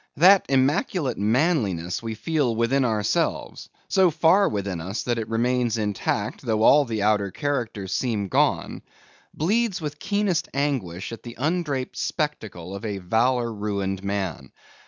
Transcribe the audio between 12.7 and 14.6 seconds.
of a valor ruined man.